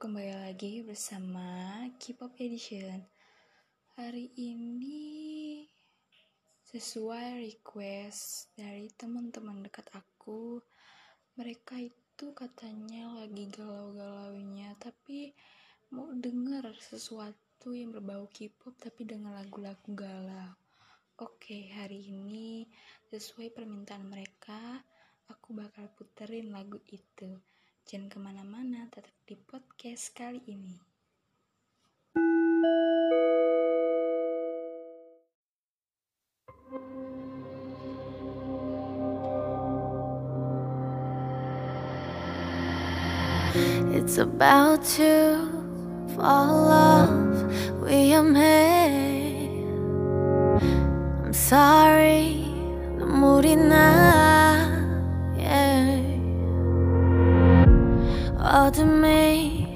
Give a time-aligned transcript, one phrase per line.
[0.00, 3.04] kembali lagi bersama K-pop Edition.
[4.00, 5.60] Hari ini
[6.64, 10.56] sesuai request dari teman-teman dekat aku,
[11.36, 15.36] mereka itu katanya lagi galau-galaunya, tapi
[15.92, 20.56] mau denger sesuatu yang berbau K-pop tapi dengan lagu-lagu galau.
[21.20, 22.64] Oke, hari ini
[23.12, 24.80] sesuai permintaan mereka,
[25.28, 27.36] aku bakal puterin lagu itu.
[27.88, 30.76] Jangan ke mana-mana, tetap di podcast kali ini.
[43.90, 45.38] It's about to
[46.16, 47.10] fall off.
[47.82, 49.66] We are made.
[51.22, 52.44] I'm sorry,
[52.98, 53.56] no moody.
[58.66, 59.66] 어둠이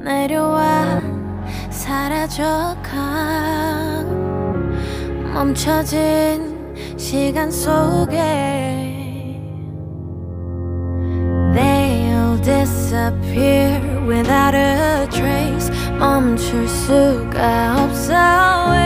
[0.00, 1.00] 내려와
[1.70, 2.90] 사라져가.
[5.32, 8.18] 멈춰진 시간 속에.
[11.54, 18.81] They'll disappear without a trace 멈출 수가 없어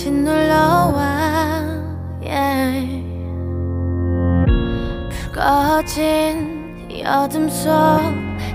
[0.00, 1.02] 날 짓눌러와
[2.22, 3.04] yeah.
[5.10, 7.70] 불거진 이 어둠 속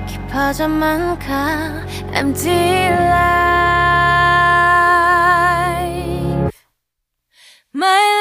[0.08, 1.86] 깊어져만 가
[2.16, 3.36] Empty life
[7.76, 8.15] My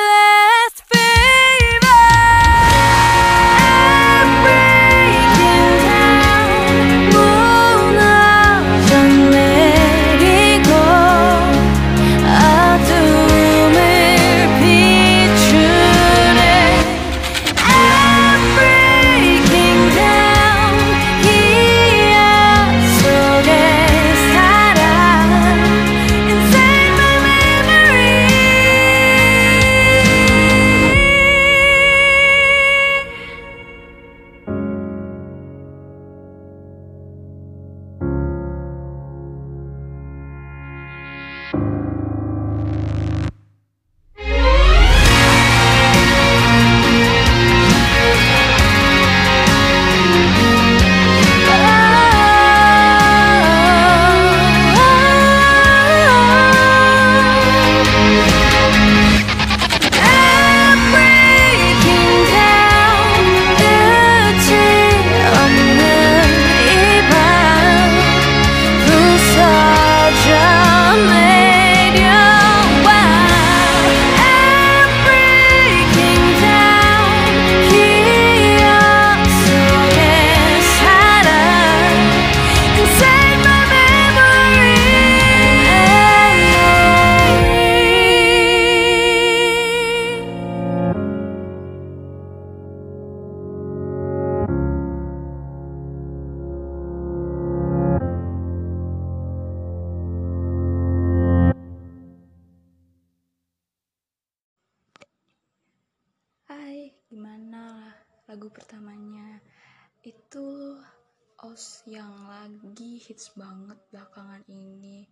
[111.55, 115.07] OS yang lagi hits banget belakangan ini.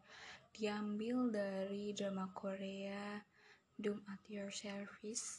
[0.50, 3.23] Diambil dari drama Korea
[3.79, 5.39] Doom at Your Service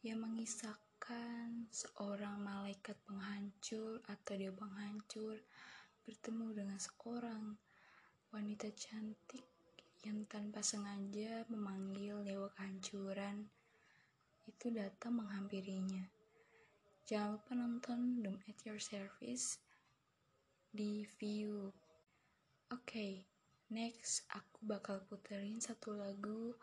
[0.00, 5.44] yang mengisahkan seorang malaikat penghancur atau dia penghancur
[6.08, 7.60] bertemu dengan seorang
[8.32, 9.44] wanita cantik
[10.08, 13.44] yang tanpa sengaja memanggil dewa kehancuran
[14.48, 16.08] itu datang menghampirinya.
[17.04, 19.67] Jangan lupa nonton Doom at Your Service
[20.72, 21.72] di view.
[22.68, 23.24] Oke,
[23.72, 26.54] next aku bakal puterin satu lagu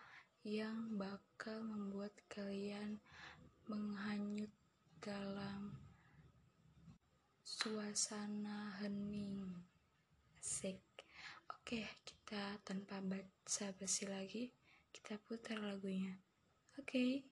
[0.46, 3.02] yang bakal membuat kalian
[3.66, 4.54] menghanyut
[5.02, 5.74] dalam
[7.42, 9.50] suasana hening.
[10.38, 10.82] Asik.
[11.50, 14.54] Oke kita tanpa baca basi lagi
[14.94, 16.18] kita putar lagunya.
[16.78, 17.22] Oke.
[17.22, 17.35] Don't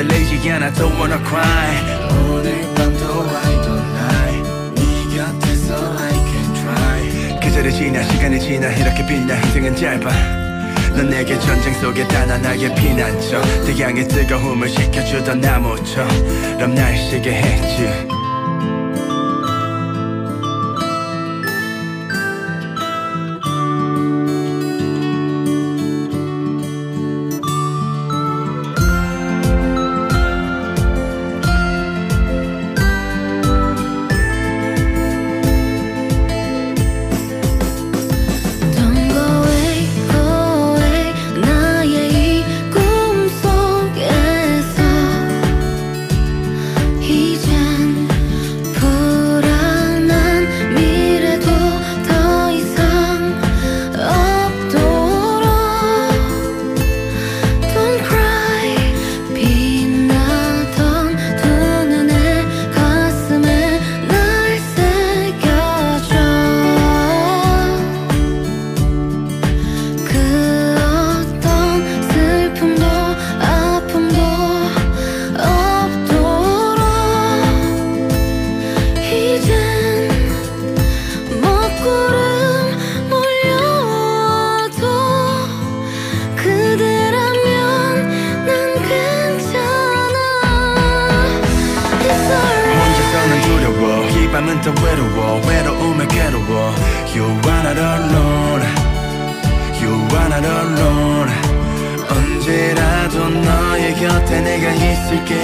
[0.00, 2.30] 바람에도 흔들리지 않아 Don't wanna cry.
[2.30, 4.42] 오늘 밤도 I don't lie.
[4.74, 7.40] 네 곁에서 I can try.
[7.40, 10.10] 계절이 지나 시간이 지나 이렇게 빛나 인생은 짧아.
[10.96, 13.42] 넌 내게 전쟁 속에 단 하나의 피난처.
[13.66, 18.08] 태양의 뜨거움을 식혀주던 나무처럼 날 쉬게 했지
[94.30, 96.72] 이 밤은 더 외로워 외로움에 괴로워.
[97.12, 98.64] You are not alone.
[99.82, 101.30] You are not alone.
[102.08, 105.34] 언제라도 너의 곁에 내가 있을게.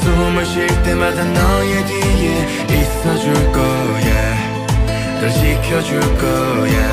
[0.00, 4.52] 숨을 쉴 때마다 너의 뒤에 있어줄 거야.
[5.20, 6.91] 널 지켜줄 거야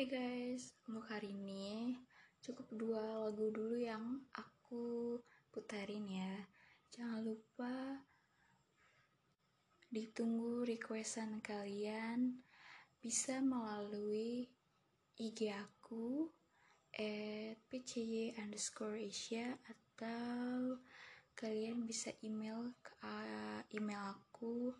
[0.00, 1.92] Oke guys, untuk hari ini
[2.40, 5.20] cukup dua lagu dulu yang aku
[5.52, 6.48] putarin ya.
[6.88, 8.00] Jangan lupa
[9.92, 12.40] ditunggu requestan kalian
[12.96, 14.48] bisa melalui
[15.20, 16.32] IG aku
[16.96, 20.80] at pcy underscore asia atau
[21.36, 24.72] kalian bisa email ke uh, email aku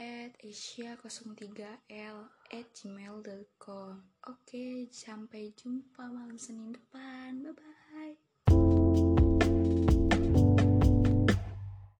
[0.00, 2.16] at asia03l
[2.56, 7.44] at gmail.com Oke, sampai jumpa malam Senin depan.
[7.44, 8.29] Bye-bye.